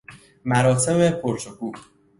[0.45, 1.75] مراسم پر شکوه